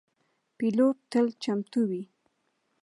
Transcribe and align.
پیلوټ 0.57 0.97
تل 1.11 1.27
چمتو 1.43 1.81
وي. 1.89 2.03